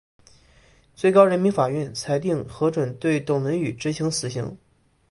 [0.95, 4.57] 最高人民法院裁定核准对董文语执行死刑。